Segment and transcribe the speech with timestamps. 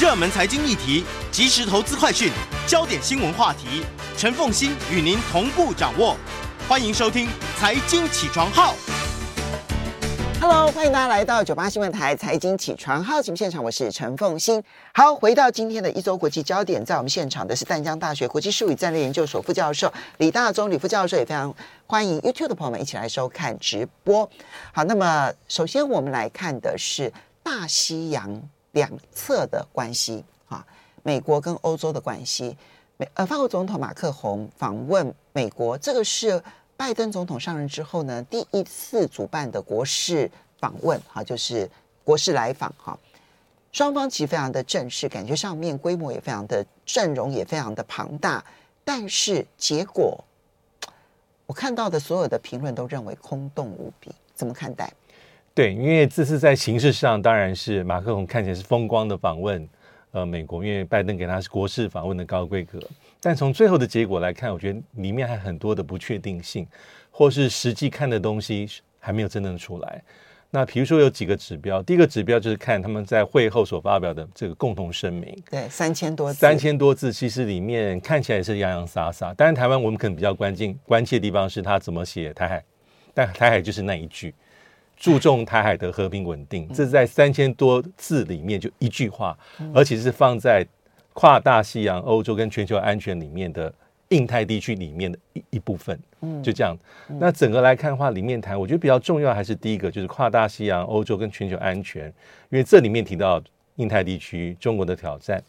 [0.00, 2.32] 热门财经议题、即时投资快讯、
[2.66, 3.84] 焦点新闻话题，
[4.16, 6.16] 陈凤欣与您同步掌握。
[6.66, 7.26] 欢迎收听
[7.58, 8.72] 《财经起床号》。
[10.40, 14.60] Hello，欢迎大家来到九八新闻台《财经起床号》节目现场，我是陈凤欣。
[14.92, 21.54] 好，回到今天的一周国际焦点，在我们现场的是淡江大学国际术语战略研究所副教授李大中李副教授，也非常
[21.86, 24.28] 欢迎 YouTube 的朋友们一起来收看直播。
[24.72, 27.12] 好，那么首先我们来看的是
[27.44, 28.42] 大西洋。
[28.72, 30.66] 两侧的关系啊，
[31.02, 32.56] 美国跟欧洲的关系。
[32.96, 36.42] 美呃，法国总统马克宏访问美国，这个是
[36.76, 41.68] 拜登总统上任之后呢第一次主办的国事访问哈，就是
[42.04, 42.98] 国事来访哈。
[43.72, 48.44] 双方其实非常的正式，感觉上面规模也非常的阵容也非常的庞大，
[48.84, 50.22] 但是结果
[51.46, 54.92] 我看到的所有的评论都认为空洞无比，怎么看待？
[55.54, 59.68] 对，因为这次在形式上当然是马克龙看起来是风光的访问，
[60.12, 62.80] 呃，美国，因为拜登给他是国事访问的高规格，
[63.20, 66.66] 但从最后的结果来看，我觉得里面还很多的不确定性，
[67.10, 68.66] 或是实际看的东西
[68.98, 70.02] 还没有真正出来。
[70.54, 79.34] 那比如说有几个指标，第一个指标就是看他们在会后所发表的这个共同声明，对，三千多字，三千多字，其实里面看起来是洋洋洒洒。
[79.34, 82.64] 当然，台湾我们可能比较关键关切的地方是他怎么写台海，
[83.12, 84.34] 但台海就是那一句。
[85.02, 89.36] 注重台海的和平稳定，这是在三千多字里面就一句话，
[89.74, 90.64] 而且是放在
[91.12, 93.74] 跨大西洋、欧洲跟全球安全里面的
[94.10, 95.98] 印太地区里面的一一部分。
[96.20, 96.78] 嗯，就这样。
[97.18, 102.06] 那整个来看的话，里面谈我觉得比较重要还是第一个，就是跨大西洋、欧洲跟全球安全，
[102.50, 103.42] 因为这里面提到
[103.76, 105.42] 印太地区中国的挑战。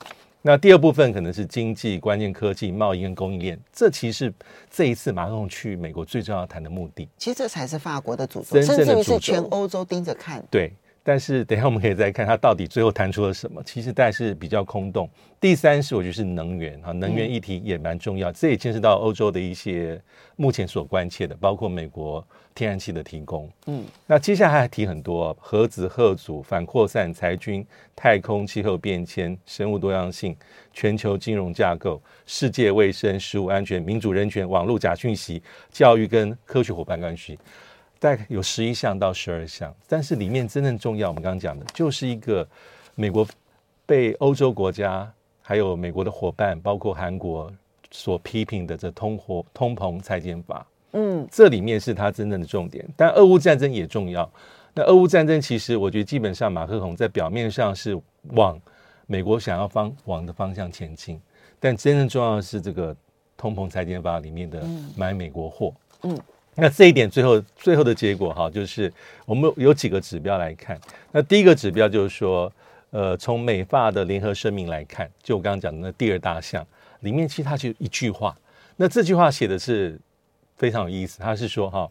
[0.46, 4.32] 那第二部分可能是经济、关键科技、贸易跟供应链，这其实
[4.70, 7.08] 这一次马克龙去美国最重要谈的目的。
[7.18, 10.44] 其实这才是法国的主轴，甚至于是全欧洲盯着看。
[10.52, 10.74] 对。
[11.04, 15.10] 但是等一下我们可以再看他到底最后谈出了什么，其实但是比较空洞。
[15.40, 20.02] 第三是我觉得是能源哈，能源议题也蛮重要，这也牵涉到欧洲的一些
[20.38, 23.52] 目前所关切的，包括美国天然气的提供。
[23.66, 30.34] 嗯，那接下来还提很多核子、核组、反扩散、裁军、太空、气候变迁、生物多样性、
[30.72, 37.38] 全球金融架构、世界卫生、食物安全、民主人权、网络假讯息、教育跟科学伙伴关系。
[38.04, 42.46] 大概有十一项到十二项，但是里面真正重要，我们刚刚讲的，就是一个
[42.96, 43.26] 美国
[43.86, 45.10] 被欧洲国家
[45.42, 47.50] 还有美国的伙伴，包括韩国
[47.92, 50.68] 所批评的这通货通膨裁减法。
[50.92, 52.86] 嗯，这里面是它真正的重点。
[52.98, 54.30] 但俄乌战争也重要。
[54.74, 57.98] 那俄乌战争其实我觉得基本上马克宏在表面上是
[58.32, 58.60] 往
[59.08, 61.18] 美国想要方往的方向前进，
[61.58, 62.94] 但真正重要的是这个
[63.38, 64.62] 通膨裁减法里面的
[64.98, 65.74] 买美国货。
[66.02, 66.14] 嗯。
[66.14, 66.20] 嗯
[66.56, 68.92] 那这一点最后最后的结果哈，就是
[69.26, 70.80] 我们有几个指标来看。
[71.12, 72.52] 那第一个指标就是说，
[72.92, 76.66] 呃，从美发的联合声明来看，就我刚刚讲的那第二大项
[77.02, 78.36] 里面，其实它就一句话。
[78.76, 80.00] 那这句话写的是
[80.58, 81.90] 非常有意思，它是说哈。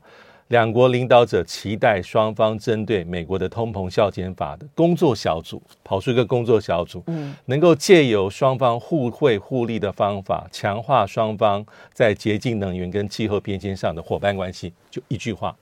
[0.52, 11.64] 两国领导者期待双方针对美国的通膨削减法的工作小组跑出一个工作小组，嗯，能够借由双方互惠互利的方法，强化双方
[11.94, 14.74] 在洁净能源跟气候变迁上的伙伴关系。
[14.90, 15.56] 就一句话，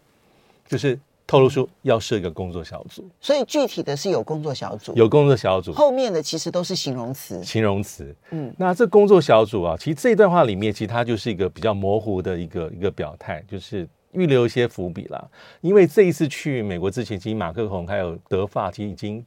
[0.66, 3.08] 就是透露出要设一个工作小组。
[3.20, 7.40] 所以具体的是有工作小组，有工作小组，后面的其实都是形容词。
[7.44, 13.88] 形容词，嗯，那这工作小组啊，其实这段话里面，其实它就是一个比较模糊的一个一个表态，就是。
[14.12, 15.28] 预留一些伏笔啦，
[15.60, 19.24] 因为这一次去美国之前，其实马克宏还有德法，其实已经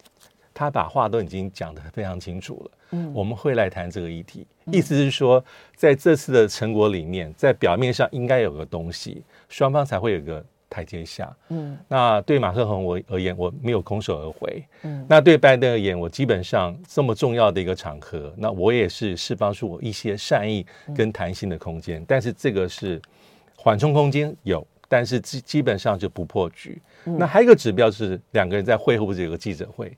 [0.54, 2.72] 他把话都已经讲得非常清楚了。
[2.92, 5.44] 嗯，我们会来谈这个议题，意思是说，
[5.76, 11.36] 在这次的成果里面，在表面上应该有个东西，双方才会有个台阶下。
[11.50, 14.64] 嗯，那对马克宏我而言，我没有空手而回。
[14.84, 23.02] 嗯，那对拜登而言，我基本上这么重要的一个场合，那我也是释放出我一些善意跟弹性的空间，但是这个是
[23.56, 24.68] 缓冲空间有。
[24.94, 26.80] 但是基基本上就不破局。
[27.04, 29.92] 那还有一个指标是两个人在会后不是有个记者会？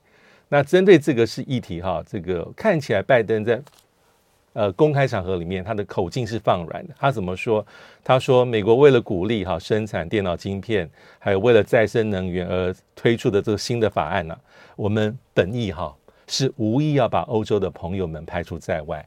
[0.48, 3.62] 那针对这个是议题哈，这个看起来拜登在
[4.54, 6.94] 呃公开场合里面他的口径是放软的。
[6.98, 7.66] 他怎么说？
[8.06, 10.90] 他说美国为了鼓励哈生产电脑晶片，
[11.20, 14.38] 还有为了再生能源而推出的这个新的法案呢，
[14.78, 15.94] 我们本意哈
[16.28, 19.06] 是无意要把欧洲的朋友们排除在外。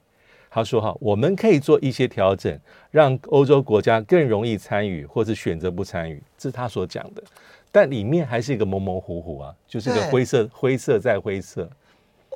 [0.50, 2.58] 他说：“哈，我们可以做一些调整，
[2.90, 7.22] 让欧洲国家更容易参与，或是选择不参与。”这是他所讲的，
[7.70, 11.68] 但里面还是一个模模糊糊啊，就是一个灰色、灰色再灰色。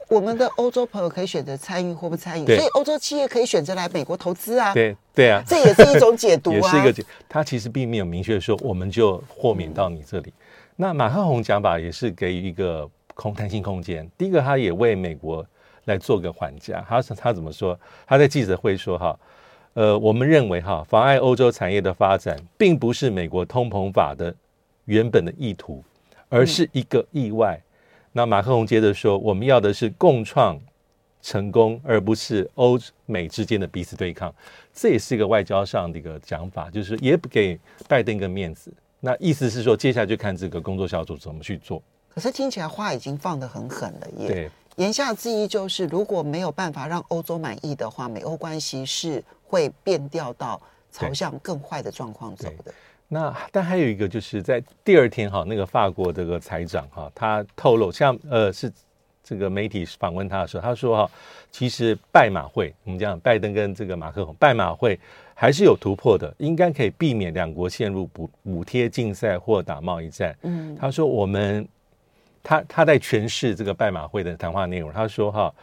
[0.09, 4.75] 我们的欧洲朋友可以选择参与或不参与，所以欧洲企业可以选择来美国投资啊。
[4.75, 7.03] 对对啊，这也是一种解读啊， 也是一个解。
[7.29, 10.29] 他其实并没有明确说我们就豁免到你这里。
[10.29, 10.35] 嗯、
[10.77, 14.07] 那马克宏讲法也是给予一个空弹性空间。
[14.19, 15.47] 第一个，他也为美国。
[15.85, 16.85] 来做个缓颊。
[16.89, 17.79] 他他怎么说？
[18.07, 19.19] 他在记者会说哈，
[19.75, 24.35] 呃，我们认为哈，妨碍欧洲产业的发展，并不是美国通膨法的
[24.85, 25.83] 原本的意图，
[26.29, 27.57] 而是一个意外。
[27.57, 27.67] 嗯、
[28.13, 30.59] 那马克龙接着说，我们要的是共创
[31.23, 34.35] 成功，而不是欧美之间的彼此对抗。
[34.75, 37.59] 这也是一个外交上的一个讲法，就是也不给
[37.89, 38.73] 拜登一个面子。
[39.01, 41.83] 那意思是说，接下来就看这个工作小组怎么去做。
[42.15, 44.29] 可是听起来话已经放得很狠了耶。
[44.29, 50.61] 对，言下之意就是，如果没有办法让欧洲满意的话，美欧关系是会变调到
[50.91, 52.73] 朝向更坏的状况走的。
[53.09, 58.73] 那但还有一个就是在第二天哈，那个法国这个财长哈，他透露，像呃是
[59.23, 61.11] 这个媒体访问他的时候，他说哈，
[61.51, 64.99] 其实拜马会，我们讲拜登跟这个马克宏拜马会。
[65.35, 70.37] 还是有突破的，应该可以避免两国陷入补补贴竞赛或打贸易战。
[70.43, 71.67] 嗯，他说我们，
[72.43, 74.93] 他他在诠释这个拜马会的谈话内容。
[74.93, 75.55] 他说哈，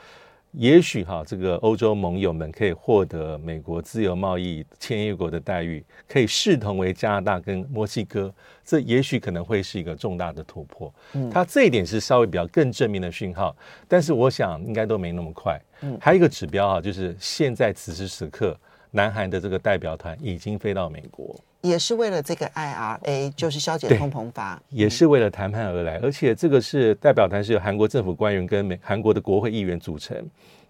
[0.51, 8.33] 也许哈这个欧洲盟友们可以获得美国自由贸易签约国的待遇，可以视同为加拿大跟墨西哥，
[8.63, 10.93] 这也许可能会是一个重大的突破。
[11.13, 13.55] 嗯，他这一点是稍微比较更正面的讯号，
[13.87, 15.59] 但是我想应该都没那么快。
[15.81, 18.57] 嗯，还有一个指标啊，就是现在此时此刻。
[18.91, 25.97] 南韩的这个代表团已经飞到美国，也是为了这个 IRA，就是消减通膨法，也是为了谈判而来。
[26.03, 30.17] 而且这个是代表团是由韩国政府官员跟美韩国的国会议员组成，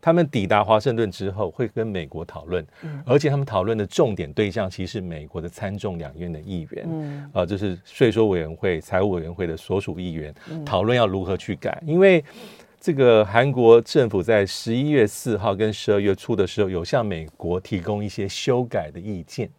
[0.01, 2.65] 他们抵达华盛顿之后会跟美国讨论，
[3.05, 10.33] 而且他们讨论的重点对象其实是美国的参众两院的议员，嗯，啊，就是税收委员会、财务委员会的所属议员
[10.65, 12.23] 讨论要如何去改，因为。
[12.81, 19.49] 这个韩国政府在十一月四号跟十二月初的时候，有向美国提供一些修改的意见。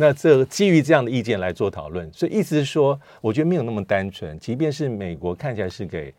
[0.00, 4.38] 那这基于这样的意见来做讨论，所以意思是说，我觉得没有那么单纯。
[4.38, 6.14] 即便是美国看起来是给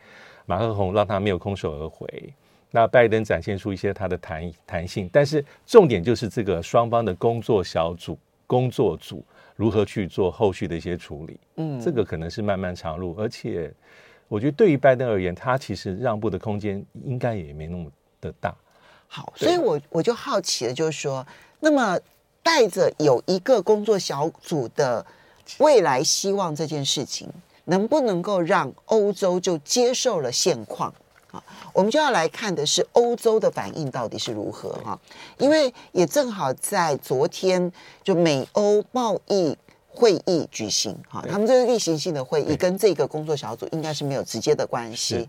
[0.45, 2.33] 马克宏让他没有空手而回，
[2.71, 9.23] 那拜登展现出一些他的弹弹性，但是重点就是这个双方的工作小组、工作组
[9.55, 11.39] 如何去做后续的一些处理。
[11.55, 13.73] 嗯，这个可能是漫漫长路，而且。
[14.27, 17.91] 我觉得对于拜登而言，他其实让步的空间应该也没那么
[18.21, 18.55] 的大。
[19.07, 21.25] 好，所以我我就好奇了，就是说，
[21.59, 21.99] 那么
[22.50, 25.06] 带着有一个工作小组的
[25.60, 27.30] 未来希望这件事情，
[27.66, 30.92] 能不能够让欧洲就接受了现况
[31.30, 31.44] 啊？
[31.74, 35.00] 我们就要来看的是欧洲的反应到底是如何哈？
[35.38, 37.72] 因为也正好在昨天，
[38.04, 39.56] 就美欧贸易。
[39.92, 45.28] 会议举行哈，他们这个例行性的会议跟这个工作小组应该是没有直接的关系。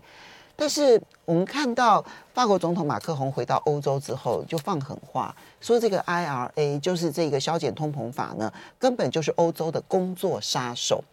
[0.51, 2.03] 是，但是我们看到
[2.33, 11.03] 法国总统马克宏回到欧洲之后就放狠话，说这个 IRA 就是这个削减通膨法呢，根本就是欧洲的工作杀手。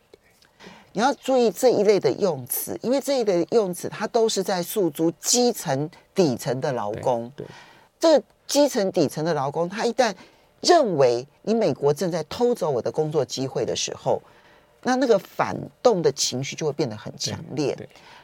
[0.93, 7.31] 你要注意这一类的用词，因为这一类的用词它都是在诉诸基层底层的劳工。
[7.37, 7.46] 对，
[8.00, 10.12] 这个基层底层的劳工，他一旦
[10.61, 14.20] 认为你美国正在偷走我的工作机会的时候，
[14.82, 17.76] 那那个反动的情绪就会变得很强烈。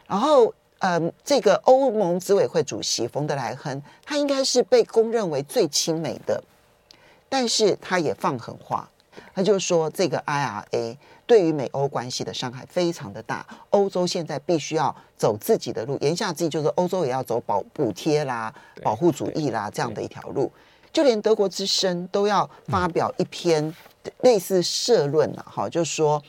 [0.07, 6.43] 然后，嗯，这个欧盟执委会主席冯德莱恩，他应该是被公认为最亲美的，
[7.29, 8.89] 但是他也放狠话，
[9.35, 20.53] 他就说这个 IRA 对于美欧关系的伤害非常的大，欧洲现在必须要走自己的路，言下之意就是欧洲也要走保补贴啦、保护主义啦这样的一条路。
[20.93, 23.75] 就连德国之声都要发表一篇
[24.21, 26.23] 类似社论了，哈，就是说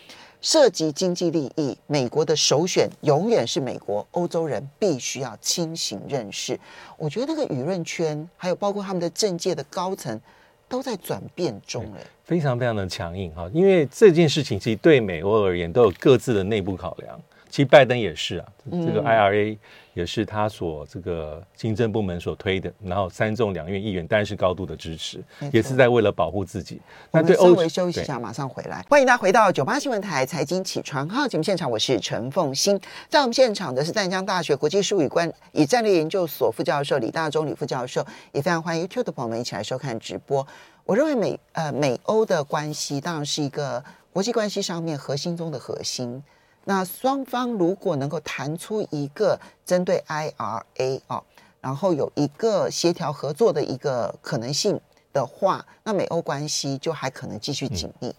[0.46, 6.60] 涉及经济利益，美国的首选永远是美国，欧洲人必须要清醒认识。
[7.00, 10.22] 我觉得那个舆论圈，还有包括他们的政界的高层，
[10.70, 17.20] 都在转变中，哎，非常非常的强硬哈，因为这件事情其实对美欧而言都有各自的内部考量。
[17.56, 19.58] 其实拜登也是啊，这个 IRA
[19.94, 26.82] 也是他所这个行政部门所推的，然后三众两院议员当然是高度的支持，也是在为了保护自己。
[27.12, 28.86] 那对欧，稍微休息一下，马上回来。
[28.90, 32.78] 欢迎大家回到九八新闻台财经起床号节目现场，我是陈凤欣。
[33.08, 40.46] 在我们现场的是淡江大学国际术语观与战略研究所副教授李大中李副教授，也非常欢迎 YouTube 的朋友们一起来收看直播。
[40.84, 43.82] 我认为美呃美欧的关系当然是一个
[44.12, 46.22] 国际关系上面核心中的核心。
[46.68, 51.24] 那双方如果能够谈出一个针对 IRA 啊，
[51.62, 54.80] 然后有一个协调合作的一个可能性
[55.14, 58.14] 的话，那美欧关系就还可能继续紧密。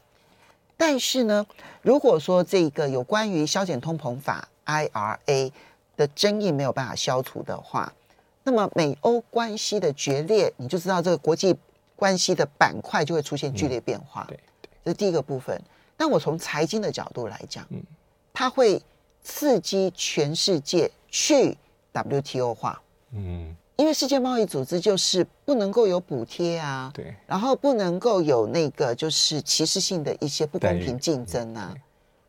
[0.77, 1.45] 但是呢，
[1.83, 5.51] 如果说这个有关于削减通膨法 IRA
[5.97, 7.93] 的争议没有办法消除的话，
[8.45, 11.57] 那么美欧关系的决裂，你就知道这个国际
[11.97, 14.25] 关系的板块就会出现剧烈变化。
[14.29, 14.39] 对，
[14.85, 15.61] 这是第一个部分。
[15.97, 17.83] 但我从财经的角度来讲，嗯。
[18.39, 18.83] 它会
[19.23, 21.57] 刺激全世界去
[21.93, 31.75] WTO 化，嗯，因为世界贸易组织就是不能够有补贴啊，对，然后不能够有那个就是歧视性的一些不公平竞争啊。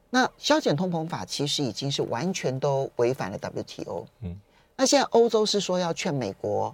[0.09, 4.05] 那削减通膨法其实已经是完全都违反了 WTO。
[4.21, 4.39] 嗯，
[4.77, 6.73] 那现在欧洲是说要劝美国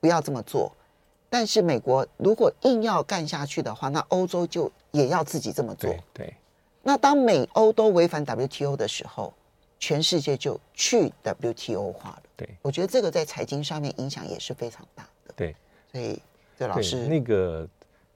[0.00, 0.72] 不要这么做，
[1.30, 5.88] 但是美国如果硬要干下去的话，那欧洲就也要自己这么做。
[5.88, 6.36] 对，对，
[6.86, 9.34] 那当美欧都违反 WTO 的时候，
[9.80, 12.22] 全世界就去 WTO 化了。
[12.36, 15.34] 对，我觉得这个在财经上面影响也是非常大的。
[15.34, 15.56] 对，
[15.90, 16.16] 所以
[16.56, 17.68] 这老师那个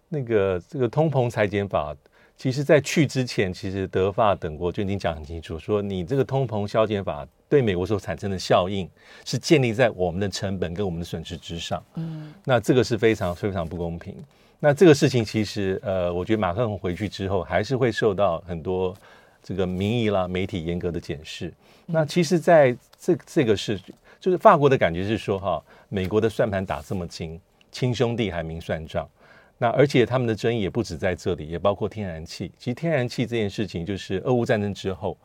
[0.09, 1.93] 那个这个通膨裁减法，
[2.37, 8.89] 其实在去之前，其实德法等国就已经讲很清楚，说你这个通膨削减法对美国所产生的效应
[9.25, 11.83] 是建立在我们的成本跟我们的损失之上。
[11.95, 14.15] 嗯，那这个是非常非常不公平。
[14.61, 18.97] 那这个事情其实呃，我觉得马克龙回去之后还是会受到很多。
[19.43, 21.51] 这个民意啦，媒体严格的检视。
[21.87, 23.81] 那其实，在这这个是，
[24.21, 27.41] 就是法国的感觉是说，哈，美国的算盘打这么精，
[27.73, 29.09] 亲兄弟还明算账。
[29.57, 32.53] 那而且他们的争议也不止在这里，也包括天然气。
[32.59, 35.17] 其实天然气这件事情，就是俄乌战争之后，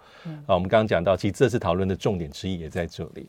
[0.45, 3.27] 啊，我们刚刚讲到，其实这次讨论的重点之一也在这里。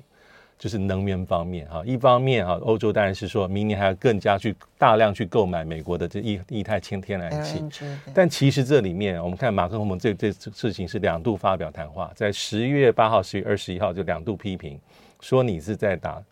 [0.58, 7.62] 就是能源方面哈，一方面哈，欧洲当然是说明年还要更加去大量去购买美国的这液液态氢天然气，
[8.14, 14.80] 但其实这里面我们看马克龙这这事情是两度发表谈话，在十一月八号、十月二十一号就两度批评，
[15.20, 16.22] 说你是在打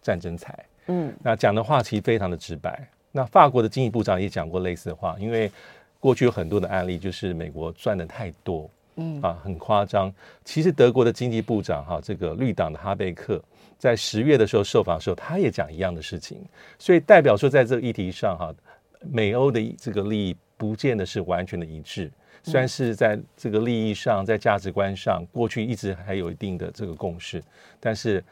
[0.00, 2.86] 战争财，嗯，那讲的话其实非常的直白。
[3.10, 5.50] 那法国的经济部长也讲过类似的话，因为
[6.00, 10.12] 过去有很多的案例，就是美国赚的太多，嗯啊，很夸张。
[10.44, 13.42] 其实德国的经济部长哈，这个绿党的哈贝克。
[13.78, 16.38] 在十月的时候受访的时候，他也讲一样的事情，
[16.78, 18.54] 所以代表说，在这个议题上，哈，
[19.10, 22.08] 美欧的这个利益不见得是完全的一致。
[22.44, 27.42] 虽然是在这个利益上，在价值观上，过去一直还有一定的这个共识，
[27.80, 28.22] 但是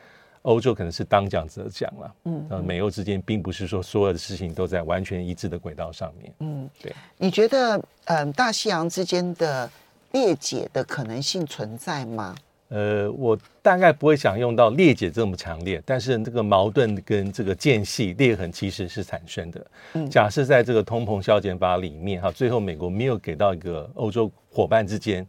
[0.43, 2.15] 欧洲可能是当讲则讲了。
[2.27, 6.33] 嗯，呃，美欧之间并不是说所有的事情都在完全一致的轨道上面。
[6.39, 6.95] 嗯，对。
[7.19, 9.69] 你觉得，嗯，大西洋之间的
[10.13, 12.35] 裂解的可能性存在吗？
[12.69, 19.67] 呃，我大概不会想用到裂解这么强烈，但是这个矛盾跟这个间隙裂痕其实是产生的。
[19.95, 25.27] 嗯，假设在这个通膨削减法里面哈，最后美国没有给到一个欧洲伙伴之间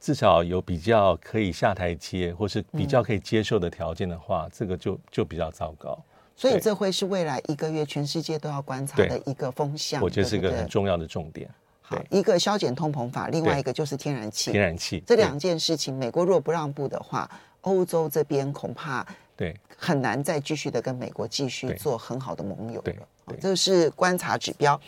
[0.00, 5.96] 至少有比较可以下台阶或是比较可以接受的条件的话，嗯、这个就就比较糟糕。
[6.34, 10.02] 所以这会是未来一个月全世界都要观察的一个风向。
[10.02, 11.48] 我觉得是一个很重要的重点。
[11.88, 14.50] 好，一个削减通膨法，另外一个就是天然气。
[14.50, 23.36] 天然气这两件事情，美国若不让步的话，欧洲这边恐怕对很难再继续的跟美国继续做很好的盟友了。
[23.40, 24.80] 这是观察指标。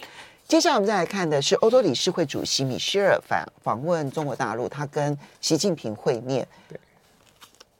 [0.48, 6.44] 接下来我们再来看的是欧洲理事会主席米歇尔访访问中国大陆，他跟习近平会面。
[6.68, 6.80] 对，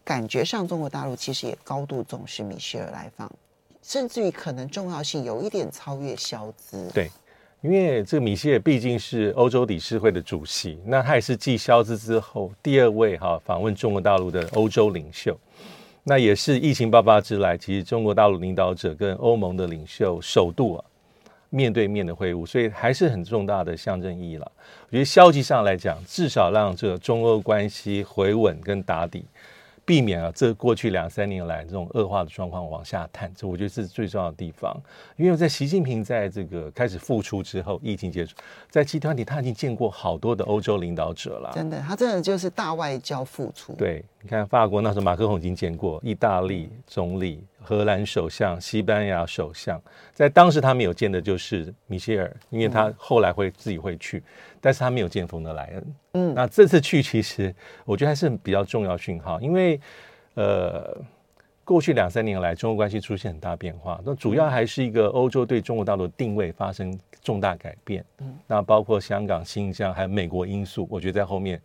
[0.05, 3.29] 感觉上中国大陆其实也高度重视米歇尔来访，
[3.83, 6.89] 甚至于可能重要性有一点超越萧兹。
[6.95, 7.11] 对。
[7.61, 15.37] 因为这个米歇尔毕竟是欧洲理事会的主席，那他也是继萧兹之后第二位哈访问中国大陆的欧洲领袖，
[16.05, 20.85] 那也是疫情爆发之来，其实中国大陆领导者跟欧盟的领袖首度啊
[21.51, 24.53] 面对面的会晤，所以还是很重大的象征意义了。
[24.87, 29.25] 我觉得消极上来讲，至少让这个中欧关系回稳跟打底。
[29.89, 34.79] 避免啊，这过去两三年来这种恶化的状况往下探，这我觉得是最重要的地方。
[35.17, 38.37] 因为在习近平在这个开始复出之后，疫情结束，
[38.69, 41.53] 在集团里他已经见过好多的欧洲领导者了。
[41.55, 43.73] 真的，他真的就是大外交付出。
[43.73, 49.79] 对，你看法国那时候马克宏已经见过，意大利总理、荷兰首相、西班牙首相，
[50.15, 54.21] 在当时他没有见的就是米歇尔，因为他后来会自己会去。
[54.21, 54.23] 嗯
[54.61, 59.81] 但是他没有见冯德莱恩，嗯，那这次去其实我觉得还是比较重要讯号，因为
[60.35, 61.01] 呃，
[61.63, 71.63] 过去两三年来中欧关系出现很大变化，那主要还是一个欧洲对中国大陆的定位发生重大改变，嗯，那包括香港、新疆还有美国因素，我觉得在后面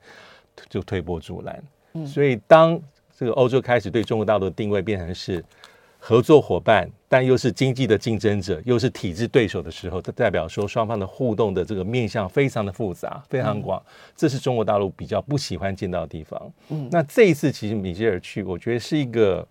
[0.69, 2.79] 就推波助澜，嗯，所以当
[3.17, 5.43] 这个欧洲开始对中国大陆的定位变成是。
[6.05, 13.81] 合作伙伴，但又是经济的竞争者，又是体制对手的时候，这代表说双方的互动的这个面向非常的复杂，非常广，
[14.13, 16.51] 这是中国大陆比较不喜欢见到的地方。
[16.67, 19.47] 嗯，那这一次其实米歇尔去，我觉得是一个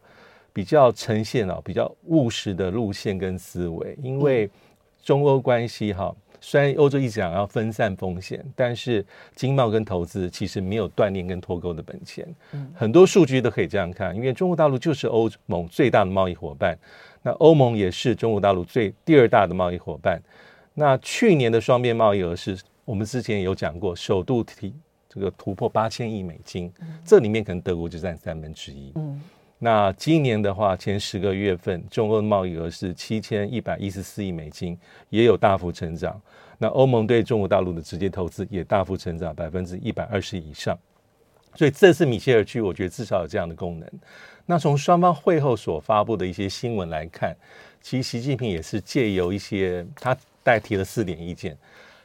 [0.53, 4.51] 比较呈现啊比较务实的路线跟思维，因为
[5.03, 6.15] 中欧关系哈。
[6.43, 9.03] 虽然欧洲一直想要分散风险，但是
[9.37, 12.27] 经贸跟投资其实没有断链跟脱钩的本钱。
[12.75, 16.77] 很多数据都可以这样看，因为中国大陆就是欧盟最大的贸易伙伴，
[17.23, 20.21] 那欧盟也是中国大陆最第二大的贸易伙伴。
[20.75, 24.75] 那去年的双边贸易额是我们之前有讲过，首度提
[25.09, 26.73] 这个突破八千亿美金，
[27.05, 28.93] 这里面可能德国就占三分之一。
[29.65, 34.77] 那今年的话，前十个月份中欧贸易额是七千一百一十四亿美金，
[35.09, 36.21] 也有大幅成长。
[36.59, 40.77] 那欧盟对中国大陆的直接投资也大幅成长百分之一百二十以上。
[41.55, 43.89] 所以这次米歇尔去，我觉得至少有这样的功能。
[44.47, 47.33] 那从双方会后所发布的一些新闻来看，
[47.81, 51.57] 其实习近平也是借由一些他代提了四点意见。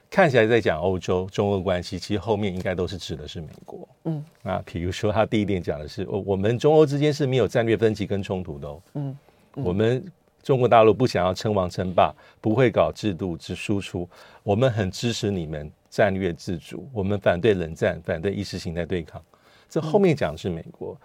[0.09, 3.87] 看起来在讲欧洲中欧关系，其实后面应该都是指的是美国。
[4.05, 8.81] 嗯，啊，比如说他第一点讲的是，我，我们中欧之间是没有战略分歧跟冲突的哦。
[8.93, 9.17] 嗯，
[9.55, 10.03] 嗯，我们
[10.41, 14.07] 中国大陆不想要称王称霸，不会搞制度之输出，
[14.43, 19.21] 我们很支持你们战略自主，我们反对冷战，反对意识形态对抗。
[19.67, 20.97] 这后面讲的是美国，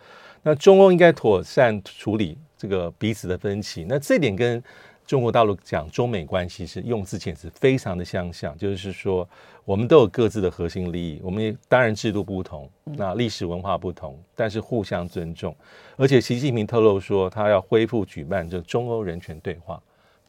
[0.45, 3.85] 那中欧应该妥善处理这个彼此的分歧。
[3.89, 4.63] 那这点跟
[5.12, 9.28] 中国大陆讲中美关系是用字简直非常的相像，就是说
[9.62, 15.54] 我们都有各自的核心利益，我们也当然制度不同，那历史文化不同，但是互相尊重。
[15.99, 19.78] 而且习近平透露说，他要恢复举办这中欧人权对话。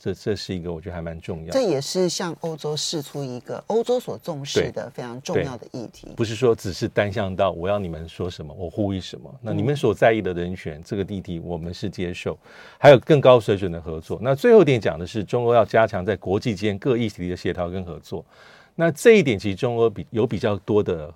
[0.03, 6.09] 这这是一个我觉得还蛮重要的，这也是向欧洲示出一个欧洲所重视的非常重要的议题。
[6.17, 9.33] 不是说只是单向到我要你们说什么，我呼吁什么。
[9.41, 12.37] 那你们所在意的人权、嗯、这个议题，我们是接受，
[12.77, 14.19] 还有更高水准的合作。
[14.21, 18.25] 那最后一点讲的是，中欧要加强在国际间各议题的协调跟合作。
[18.75, 21.13] 那这一点其实中欧比有比较多的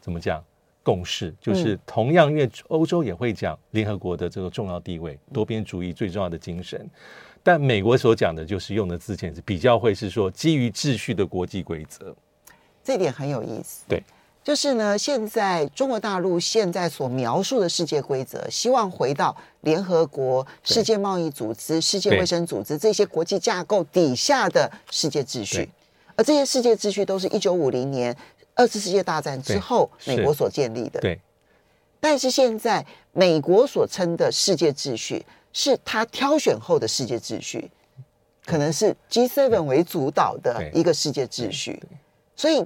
[0.00, 0.42] 怎么讲
[0.82, 6.88] 共识，就是同样因为欧洲也会讲联合国的这个重要地位、多边主义最重要的精神。
[7.42, 12.14] 但美国所讲的就是用的字遣是比较会是说基于秩序的国际规则，
[12.84, 13.84] 这点很有意思。
[13.88, 14.00] 对，
[14.44, 25.68] 就是呢，现在中国大陆现在所描述的世界规则，希望回到联合国、世界贸易组织、世界卫生组织这些国际架构底下的世界秩序，
[26.14, 28.16] 而这些世界秩序都是一九五零年
[28.54, 31.00] 二次世界大战之后美国所建立的。
[31.00, 31.20] 对，
[32.00, 35.24] 但是现在美国所称的世界秩序。
[35.54, 37.70] 是他挑选后的世界秩序，
[38.46, 41.78] 可能是 G7 为主导的一个世界秩序，
[42.34, 42.64] 所以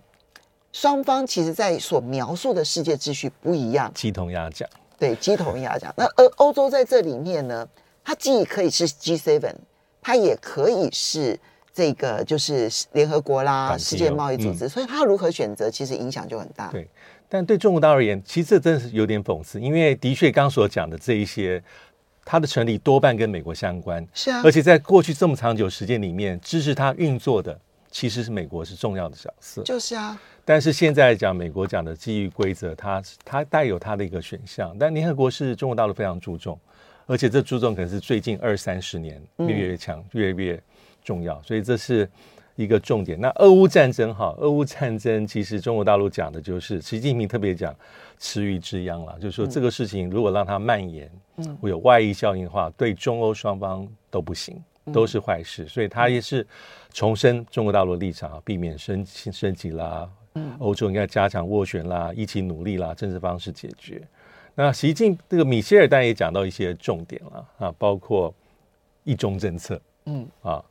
[0.72, 3.90] 双方其实在所描述的世界秩序不一样。
[3.92, 4.68] 鸡同鸭讲，
[5.00, 5.92] 对，鸡同鸭讲。
[5.96, 7.68] 那而欧洲在这里面呢，
[8.04, 9.52] 它既可以是 G7，
[10.00, 11.36] 它也可以是
[11.76, 16.70] 这个就是联合国啦、世界贸易组织，所以它如何选择，其实影响就很大。
[16.72, 16.88] 对，
[17.28, 21.62] 但对中国大陆而言，其实这真的是有点讽刺，因为的确刚所讲的这一些。
[22.28, 27.56] 它的成立多半跟美国相关，是啊，而且在过去这么长久时间里面，支持它运作的
[27.88, 30.20] 其实是美国是重要的角色，就是啊。
[30.44, 36.58] 但是现在讲美国讲的基于规则，它它带有它的一个选项，但联合国是中国大陆非常注重，
[37.06, 40.60] 而且这注重可能是最近二三十年越来越强，越来越
[41.06, 42.06] 重要，所以这是。
[42.58, 47.76] 一个重点，那俄乌战争哈，俄乌战争其实中国大陆讲的就是习近平特别讲
[48.18, 54.58] 池鱼之殃了，就是说这个事情如果让它蔓延，嗯，会有外溢效应的话，对中欧双方都不行，
[54.90, 56.46] 都是坏事，所以他也是
[56.94, 64.00] 重申中国大陆的立场，避免升升级啦，嗯，欧洲应该加强斡旋啦，一起努力啦，政治方式解决。
[64.54, 68.32] 那习近这个米歇尔当然也讲到一些重点了啊，包括
[69.04, 70.64] 一中政策，嗯啊。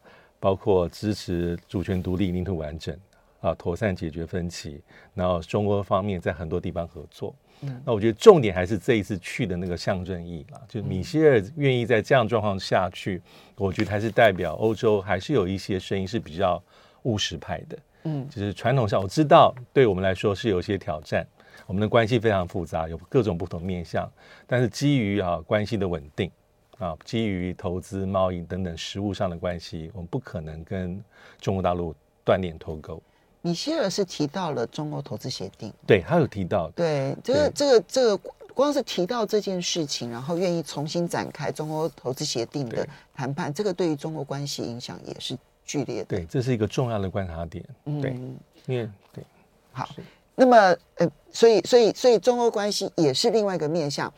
[0.45, 2.95] 包括支持主权独立、领土完整
[3.41, 4.79] 啊，妥善解决分歧，
[5.15, 7.33] 然后中欧方面在很多地方合作。
[7.61, 13.19] 嗯，那我觉得重点还是这一次去的那个象征意义啦，就米歇尔愿意在这样状况下去，
[13.55, 16.61] 我觉得还是代表欧洲还是有一些声音是比较
[17.05, 17.77] 务实派的。
[18.03, 21.25] 嗯，就是传统上我知道对我们来说是有一些挑战，
[21.65, 24.07] 我们的关系非常复杂，有各种不同面向，
[24.45, 26.29] 但是基于啊关系的稳定。
[26.77, 31.01] 啊，基于投资、贸易等等实物上的关系，我们不可能跟
[31.39, 33.01] 中国大陆断链脱钩。
[33.41, 46.05] 米歇尔是提到了中欧投资协定，对他有提到，对这个这个这个，光是提到这件事情，然后愿意重新展开中欧投资协定的谈判，这个对于中国关系影响也是剧烈的。
[46.05, 47.63] 对，这是一个重要的观察点。
[47.85, 48.11] 嗯，对，
[48.65, 49.23] 因为对，
[49.71, 49.87] 好，
[50.33, 50.57] 那么
[50.95, 54.11] 呃，所以所以所以中欧关系也是另外一个面向。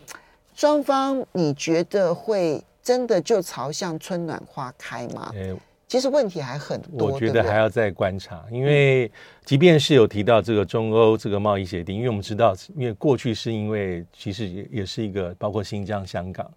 [0.57, 5.31] 双方你觉得会真的就朝向春暖花开吗？
[5.35, 5.55] 欸、
[5.87, 9.11] 其实问题还很多，我觉得还要再观察，因为
[9.45, 16.51] 即便是有提到这个中欧这个贸易协定，因为我们知道，因为过去是因为其实也也是一个包括新疆、香港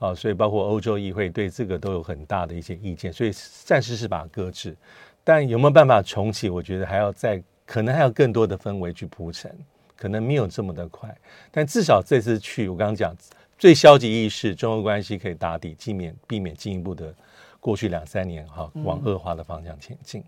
[0.00, 3.30] 啊，所以包括欧洲议会对这个都有很大的一些意见，所以
[3.62, 4.76] 暂时是把它搁置。
[5.22, 6.50] 但有没有办法重启？
[6.50, 9.56] 我觉得还要再可能还有更多的氛围去铺陈。
[9.98, 11.12] 可能没有这么的快，
[11.50, 13.12] 但至少这次去，我刚刚讲
[13.58, 17.12] 最消极意识，中欧关系可以打底，避免避免进一步的
[17.58, 20.22] 过去两三年哈往恶化的方向前进。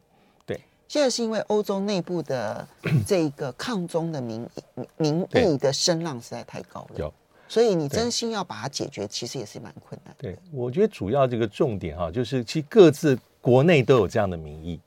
[0.44, 2.66] 对，现在是因为欧洲内部的
[3.06, 4.44] 这个抗中的民
[4.96, 6.96] 民意的声浪实在太高了。
[6.96, 7.14] 有，
[7.48, 10.12] 所以你真心要把它解决，其实也是蛮困难。
[10.18, 14.80] 对，我觉得主要这个重点哈，就是其实各自国内都有这样的民意。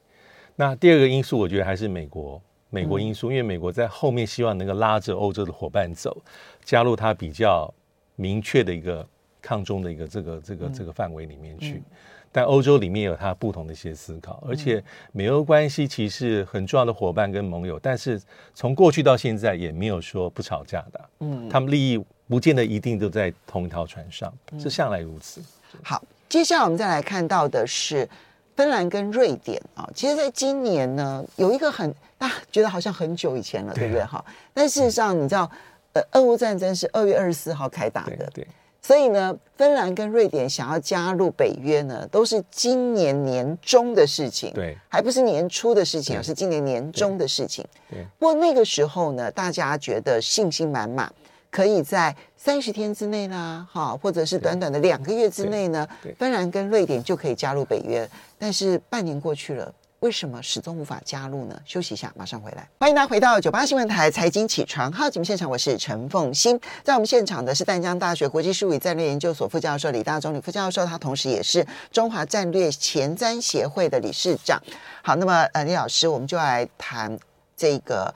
[0.58, 2.39] 那第二个因素，我觉得还是美国，
[2.73, 6.17] 美国因素，因为美国在后面希望能够拉着欧洲的伙伴走，
[6.65, 7.71] 加入它比较
[8.15, 9.07] 明确的一个
[9.39, 11.83] 抗中的一个这个这个这个范围里面去。
[12.31, 18.19] 但欧洲里面有它不同的一些思考，而且美欧关系其实很重要的伙伴跟盟友，但是
[18.55, 25.43] 从过去到现在也没有说不吵架的，嗯，他们利益不见得一定都在同一条船上，是向来如此。
[25.83, 28.09] 好，接下来我们再来看到的是
[28.56, 34.04] 芬兰跟瑞典啊，其实在今年呢有一个很大家觉得好像很久以前了，对不对？
[34.04, 35.50] 哈，但事实上你知道，
[35.94, 38.48] 呃，俄乌战争是二月二十四号开打的，对。
[38.86, 47.66] 所以呢，芬兰跟瑞典想要加入北约呢，都是今年年中的事情，对，还不是年初的事情，而是今年年中的事情。
[47.89, 51.10] 对，不过那个时候呢，大家觉得信心满满，
[51.54, 55.88] 可以在三十天之内啦，哈，或者是短短的两个月之内呢，
[56.18, 58.10] 芬兰跟瑞典就可以加入北约。
[58.39, 59.72] 但是半年过去了。
[60.00, 61.58] 为什么始终无法加入呢？
[61.63, 62.68] 休息一下，马上回来。
[62.78, 66.60] 欢迎大家回到九八新闻台财经起床号节目现场，我是陈凤欣。
[66.84, 74.62] 在我们现场的是淡江大学国际术语战略研究所副教授李大中李副教授，他同时也是中华战略前瞻协会的理事长。
[75.02, 77.18] 好，那么呃，李老师，我们就来谈
[77.56, 78.13] 这个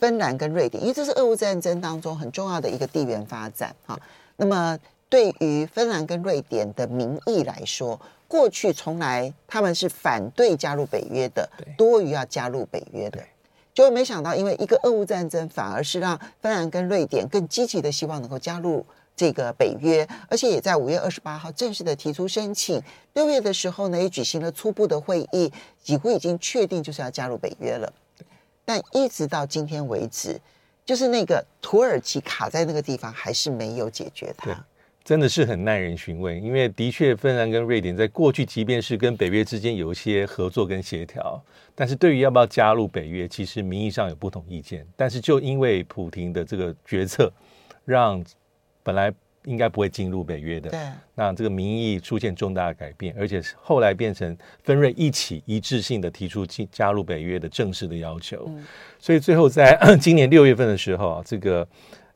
[0.00, 3.74] 芬兰跟瑞典，因为这是俄乌战争当中很重要的一个地缘发展。
[3.86, 4.00] 哈，
[4.36, 4.78] 那么
[5.10, 13.22] 对于芬兰跟瑞典的民意来说，过去从来他们是反对加入北约的，多于要加入北约的，
[13.74, 22.80] 就没想到因为一个俄乌战争，反而是让芬兰跟瑞典更积极的希望能够加入这个北约，而且也在五月二十八号正式的提出申请。
[23.12, 27.92] 六月的时候呢，也举行了初步的会议，几乎已经确定就是要加入北约了。
[28.70, 30.40] 但一直到今天为止，
[30.86, 34.64] 就是那个土耳其卡在那个地方，还是没有解决它。
[35.02, 41.42] 真的是很耐人寻味，因为的确，芬兰跟瑞典在过去，即便是跟北约之间有一些合作跟协调，
[41.74, 44.86] 但是对于要不要加入北约，其实名义上有不同意见。
[44.94, 47.28] 但是就因为普亭的这个决策，
[47.84, 48.24] 让
[48.84, 49.12] 本来
[49.44, 50.80] 应该不会进入北约的，对，
[51.14, 58.44] 那这个民意出现重大的改变，而且后来变成分瑞一起一致性的提出进加入北约的正式的要求。
[58.48, 58.64] 嗯、
[58.98, 61.66] 所以最后在 今年六月份的时候啊，这个。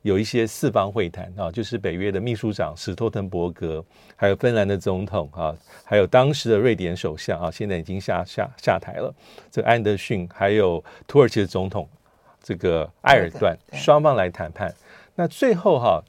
[0.05, 3.83] 有一些四方会谈啊，就是北约的秘书长史托滕伯格，
[4.17, 9.11] 还有芬兰的总统啊，还有当时的瑞典首相啊，现在已经下下下台了，
[9.51, 11.89] 这个安德逊，还有土耳其的总统
[12.43, 14.71] 这个埃尔段，双方来谈判。
[15.15, 16.05] 那最后哈，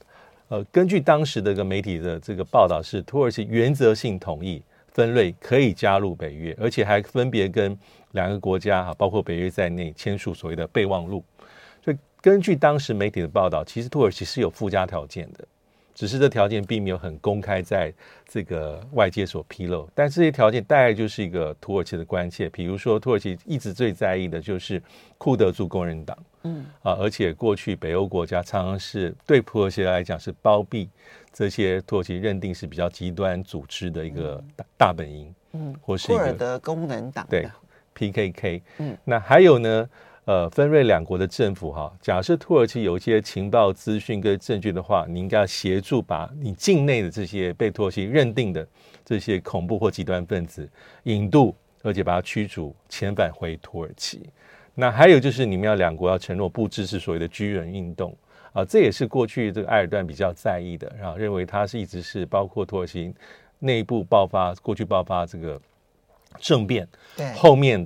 [0.55, 7.77] 呃，根据当时的一个媒体的这个报道是，土耳其原则性同意分类可以加入北约，而且还分别跟
[8.13, 11.21] 两个国家哈，包括北约在内签署所谓的备忘录。
[12.21, 15.45] 根据当时媒体的报道，其实土耳其是有附加条件的，
[15.95, 17.91] 只是这条件并没有很公开在
[18.27, 19.89] 这个外界所披露。
[19.95, 24.79] 但这些条件大概就是一个土耳其的关切，比如说土耳其一直最在意的就是
[25.17, 26.65] 库德族工人党，嗯。
[26.83, 30.89] 啊，而且过去北欧国家常常是对土耳其来讲是包庇
[31.33, 37.49] 这些土耳其认定是比较极端组织的一个大大本营，嗯，或是库尔德工人党对
[37.95, 39.89] PKK，嗯，那还有呢？
[40.25, 48.67] 呃，分瑞两国的政府哈，假设土耳其有一些情报资讯跟证据的话，你应该要协助把你境内的这些被土耳其认定的
[49.05, 50.67] 这些恐怖或极端分子
[51.03, 54.27] 引渡，而且把他驱逐遣返回土耳其。
[54.73, 58.17] 那还有就是你们要两国要承诺不支持所谓的军人运动
[58.51, 63.13] 啊，这也是过去这个埃尔段比较在意的，然后认为他是一直是包括土耳其
[63.59, 65.61] 内部爆发过去爆发这个
[66.39, 67.85] 政变，对后面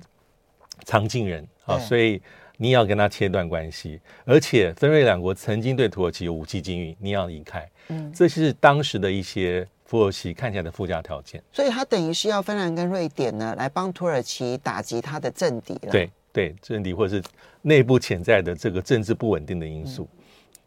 [0.86, 1.46] 藏进人。
[1.70, 2.22] 啊，所以
[2.58, 11.42] 你要跟他切断关系，而且芬瑞两国曾经对土耳其有武器禁运，你要离开，嗯，这是当时的一些土耳其看起来的附加条件。
[11.52, 15.92] 所以，他等于是要芬兰跟瑞典呢来帮土耳其打击他的政敌了。
[15.92, 17.24] 对对，政敌或者是
[17.62, 20.04] 内部潜在的这个政治不稳定的因素。
[20.04, 20.19] 嗯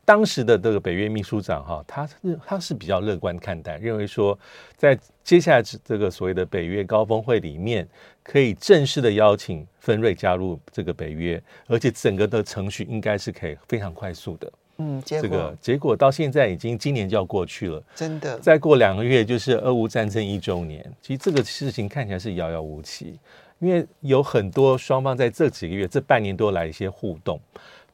[0.05, 4.37] 当时的这个北约秘书长哈，他是他是比较乐观看待，认为说
[4.77, 7.89] 在接下来这个所谓的北约高峰会里面，
[8.23, 14.53] 可以正式的邀请芬瑞加入这个北约，而且整个的程序应该是可以非常快速的。
[14.79, 20.85] 嗯，结果这个结果到现在已经今年就要过去了，真的，再过两个月就是俄乌战争一周年。
[21.01, 23.17] 其实这个事情看起来是遥遥无期，
[23.61, 27.41] 因为有很多双方在这几个月这半年多来一些互动。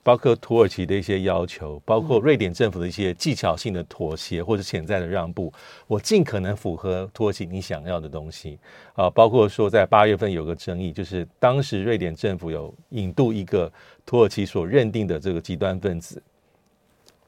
[0.09, 5.53] 包括土耳其的一些要求，包括瑞典政府的一些技巧性的妥协或者潜在的让步，
[5.87, 8.59] 我尽可能符合土耳其你想要的东西
[8.94, 9.11] 啊。
[9.11, 13.71] 包括说在八月份有个争议，就是当时瑞典政府有引渡一个
[14.07, 16.23] 土耳其所认定的这个极端分子，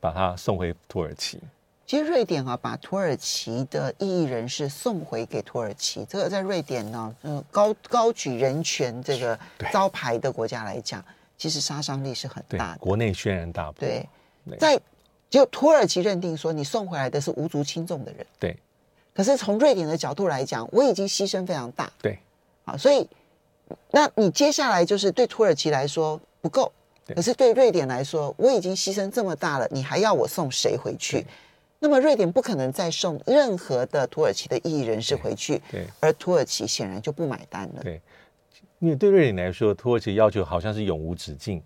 [0.00, 1.38] 把他送回土耳其。
[1.84, 9.38] 其实瑞典啊，把土耳其的异议人士送回给土耳其，这个在瑞典呢，嗯，高高举人权这个
[9.70, 11.04] 招牌的国家来讲，
[11.40, 12.78] 其实杀伤力是很大的。
[12.80, 13.80] 国内轩然大波。
[13.80, 14.06] 对，
[14.58, 14.78] 在
[15.30, 18.26] 就土耳其认定说，你送回来的是无足轻重的人。
[18.38, 18.54] 对。
[19.14, 21.90] 可是从瑞典的角度来讲，我已经牺牲非常大。
[22.02, 22.18] 对。
[22.62, 23.08] 好，所以
[23.90, 26.70] 那你接下来就是对土耳其来说不够，
[27.06, 31.26] 可是对瑞典来说，我已经牺牲这么大了，你还要我送谁回去？
[31.78, 37.82] 那么瑞典不可能再送任何的土耳其的异议人士回去，对，对，而土耳其显然就不买单了。
[37.82, 37.98] 对，
[38.80, 41.62] 因为对瑞典来说，土耳其要求好像是永无止境。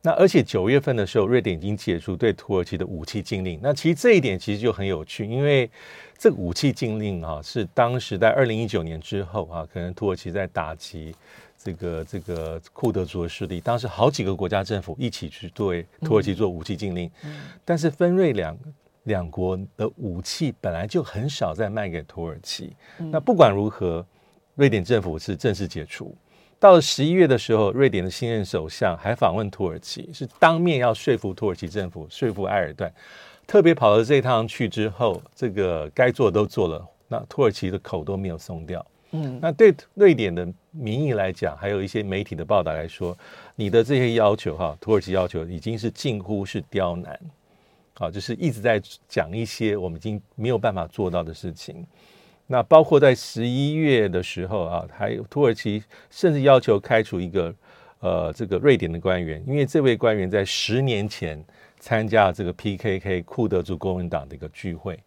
[0.00, 3.58] 那而且九月份的时候，瑞典已经解除对土耳其的武器禁令。
[3.60, 5.68] 那其实这一点其实就很有趣，因为
[6.16, 11.14] 这个武器禁令啊，是当时在二零一九年之后啊，可能土耳其在打击
[11.56, 18.56] 这个这个库德族的势力，当时好几个国家政府一起去对土耳其做武器禁令，嗯，但是分瑞两。
[19.04, 24.04] 两国的武器本来就很少再卖给土耳其，嗯、那不管如何，
[24.54, 26.14] 瑞典政府是正式解除。
[26.60, 32.92] 到了十一月的时候，瑞典的新任首相还访问土耳其，是当面要说服土耳其政府，说服埃尔段。
[33.46, 38.84] 特别跑了这一趟去之后，这个该做的都做了，那土耳其的口都没有松掉。
[39.12, 43.16] 嗯，那对瑞典的民意来讲，还有一些媒体的报道来说，
[43.54, 47.18] 你的这些要求哈，土耳其要求已经是近乎是刁难。
[47.94, 51.86] 啊，就是一直在讲一些我们已经没有办法做到的事情。
[52.50, 57.54] 那包括在十一月的时候啊，还有土耳其甚至要求开除一个
[58.00, 61.44] 呃这个瑞典的官员，因为这位官员在十年前
[61.78, 64.98] 参加这个 PKK 库德族工人党的一个聚会，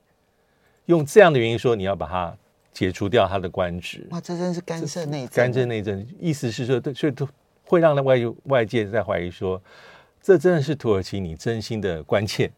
[0.86, 2.38] 用这样的原因说你要把他
[2.72, 4.08] 解除掉他的官职。
[4.12, 7.28] 哇，这真是干涉内政，干涉内政，意思是说，所以都
[7.66, 9.60] 会让外外界在怀疑说，
[10.22, 12.52] 这真的是土耳其你真心的关切。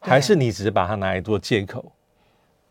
[0.00, 1.92] 还是你只是把它拿来做借口？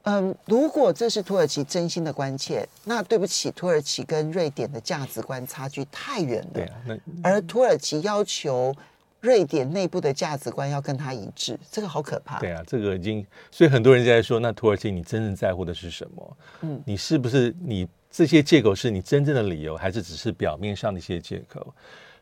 [0.05, 6.49] 嗯，如果这是土耳其真心的关切，那对不起，土耳其跟瑞典的价值观差距太远了。
[6.53, 8.73] 对啊，那而土耳其要求
[9.21, 12.39] 瑞典内部的价值观要跟他一致，这个好可怕。
[12.39, 16.37] 对啊，这个已经，所以很多人在说，那土耳其你真正在乎的是什么？
[16.61, 21.73] 嗯，你是不是你这些借口是你真正的理由，还是只是表面上的一些借口？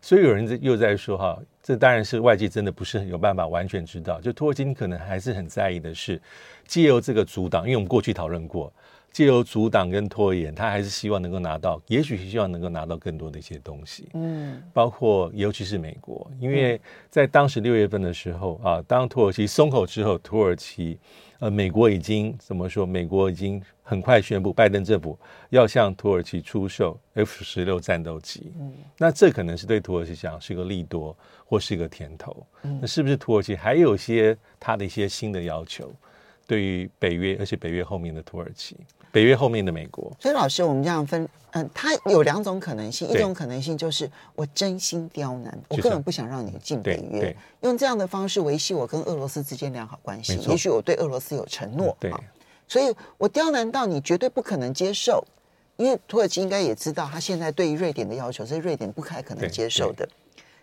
[0.03, 4.19] 所以有人又在说哈，这当然是外界真的不是很 有办法完全知道。
[4.19, 6.21] 就土耳其可能还是很在意的是，
[6.67, 8.71] 借由这个阻挡，因为我们过去讨论过，
[9.13, 14.09] 借由阻挡跟拖延，他还是希望能够拿到，也许是希望能够拿到更多的一些东西。
[14.13, 20.99] 嗯，包括尤其是美国，因为在当时六月份的时候啊，当土耳其松口之后，土耳其。
[21.43, 22.86] 呃，美国已经怎么说？
[22.86, 28.49] 美国已经很快宣布，拜登政府要向土耳其出售 F 十六战斗机。
[28.58, 32.47] 嗯，那这可能是对土耳其讲是个利多，或是一个甜头。
[32.62, 35.91] 嗯，那是不是土耳其还有些他的一些新的要求？
[36.47, 38.77] 对于北约，而且北约后面的土耳其。
[39.13, 52.12] 北约后面的美国，所以老师，我们这样分，嗯，它有两种可能性，一种可能性就是我真心刁难，我根本不想让你进北约，用这样的方式维系我跟俄罗斯之间良好关系，也许我对俄罗斯有承诺，对，
[52.67, 55.23] 所以我刁难到你绝对不可能接受，
[55.78, 60.10] 因为土耳其应该也知道，他现在对于瑞典的要求是瑞典不太可能接受的。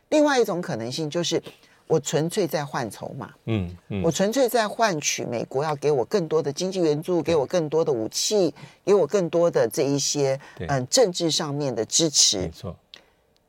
[0.08, 1.40] 另外一种可能性就是。
[1.90, 12.38] 我纯粹在换筹码，嗯，嗯，我纯粹在换取美国要给我更多的经济援助，给我更多的武器，给我更多的这一些嗯政治上面的支持。
[12.38, 12.76] 没错，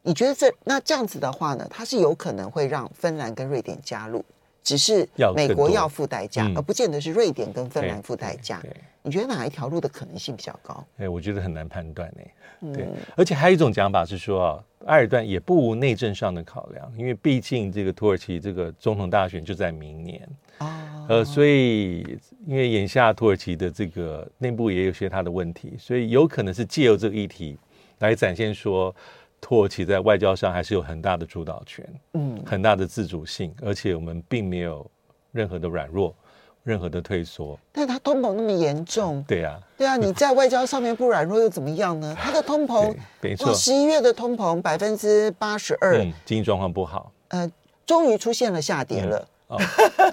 [0.02, 1.68] 你觉得这那这样子的话呢？
[1.70, 4.26] 它是有可能会让芬兰跟瑞典加入，
[4.64, 8.62] 只是美国要付代价，而不见得是瑞典跟芬兰付代价。
[9.04, 10.86] 你觉得哪一条路的可能性比较高？
[10.98, 12.74] 哎，我觉得很难判断呢。
[12.74, 22.02] 对，而且还有一种讲法是说啊，埃尔段也不无内政上的考量，因为毕竟这个土耳其这个总统大选就在明年啊，呃，所以
[22.46, 27.58] 因为眼下土耳其的这个内部也有些他的问题，所以有可能是借由这个议题
[27.98, 28.96] 来展现说，
[29.42, 34.90] 土耳其在外交上还是有很大的主导权，嗯，很大的自主性，而且我们并没有
[35.34, 36.16] 任何的软弱。
[36.64, 42.14] 任何的退缩，但他通膨那么严重，对呀，对啊，你在外交上面不软弱又怎么样呢？
[42.22, 47.52] 它的通膨，没错，十一月的通膨百分之八十二，经济状况不好，呃，
[47.84, 49.28] 终于出现了下跌了，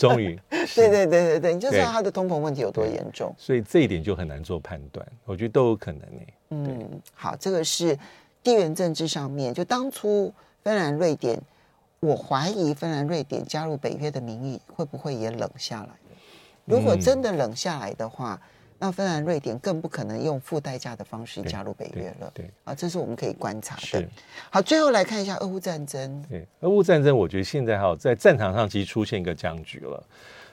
[0.01, 0.41] 终于，
[0.75, 6.21] 对对对对对，你就知道它的通膨问题有多严重，所以这一点就很难做判断，我觉得都有可能呢。
[6.49, 7.95] 嗯，好，这个是
[8.43, 11.41] 地缘政治上面，就当初芬兰、瑞典，
[12.01, 15.89] 我怀疑芬兰、瑞典加入北约的名义会不会也冷下来？
[16.65, 18.49] 如果真的冷下来的话，嗯、
[18.79, 22.31] 那芬兰、瑞典更不可能用付代价的方式加入北约了。
[22.35, 24.07] 对，啊，这是我们可以观察的。
[24.51, 26.25] 好，最后来看一下俄乌战争。
[26.29, 30.05] 对，俄乌战争，我觉得现在哈在战场上其实出现一个僵局了。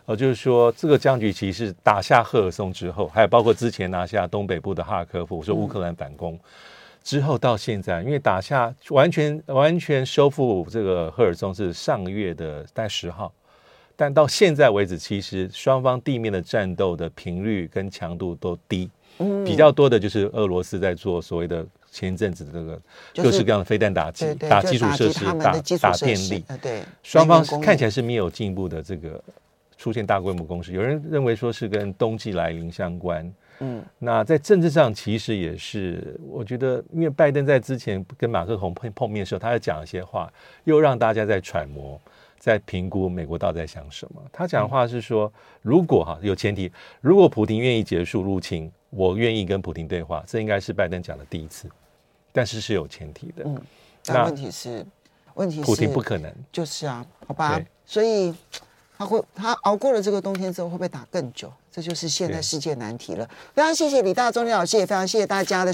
[0.05, 6.39] 呃，就是说这个僵局其实是打下赫尔松之后，还有包括之前拿下东北部的哈尔科夫，说乌克兰反攻、嗯、
[7.05, 13.31] 之后到现在，因为打下完全完全收复这个赫尔松是上个月的大概十号，
[13.95, 18.89] 但到现在为止，其实双方地面的战斗的频率跟强度都低，
[19.19, 21.65] 嗯，比较多的就是俄罗斯在做所谓的。
[21.91, 22.81] 前阵子的这个
[23.23, 28.83] 各式各样的飞弹打击、就是，打基础设施，打打电力，对，双方看起来是没有进步的。
[28.83, 29.23] 这个
[29.77, 33.33] 出现大规模攻势，有人认为说是跟冬季来临相关。
[33.59, 40.31] 嗯，那在政治上其实也是，我觉得，因为拜登在之前跟马克宏碰碰面的时候，他要讲一些话，
[40.65, 41.99] 又让大家在揣摩，
[42.37, 44.21] 在评估美国到底在想什么。
[44.31, 51.69] 他讲的话是说，如果哈有前提，如果普京愿意结束入侵，我愿意跟普京对话，这应该是拜登讲的第一次。
[52.33, 53.61] 但是是有前提的，嗯，
[54.03, 54.85] 但问题是，
[55.35, 58.35] 问题是，普京不可能，就是啊，好吧，所以
[58.97, 61.49] 他会，他熬过了这个冬天之后，会不会打更久？
[61.75, 63.27] 这就是现在世界难题了。
[63.53, 65.73] 非常谢谢李大中李老师，也非常谢谢大家的